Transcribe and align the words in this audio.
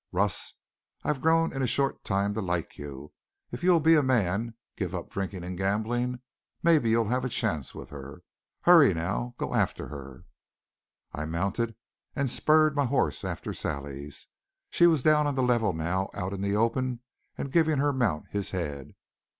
Russ, 0.11 0.55
I've 1.03 1.21
grown 1.21 1.53
in 1.53 1.61
a 1.61 1.67
short 1.67 2.03
time 2.03 2.33
to 2.33 2.41
like 2.41 2.75
you. 2.75 3.13
If 3.51 3.63
you'll 3.63 3.79
be 3.79 3.93
a 3.93 4.01
man 4.01 4.55
give 4.75 4.95
up 4.95 5.11
drinking 5.11 5.43
and 5.43 5.55
gambling 5.55 6.21
maybe 6.63 6.89
you'll 6.89 7.09
have 7.09 7.23
a 7.23 7.29
chance 7.29 7.75
with 7.75 7.89
her. 7.91 8.23
Hurry 8.61 8.95
now 8.95 9.35
go 9.37 9.53
after 9.53 9.89
her." 9.89 10.25
I 11.13 11.25
mounted 11.25 11.75
and 12.15 12.31
spurred 12.31 12.75
my 12.75 12.85
horse 12.85 13.23
after 13.23 13.53
Sally's. 13.53 14.25
She 14.71 14.87
was 14.87 15.03
down 15.03 15.27
on 15.27 15.35
the 15.35 15.43
level 15.43 15.71
now, 15.71 16.09
out 16.15 16.33
in 16.33 16.41
the 16.41 16.55
open, 16.55 17.01
and 17.37 17.51
giving 17.51 17.77
her 17.77 17.93
mount 17.93 18.25
his 18.31 18.49
head. 18.49 18.95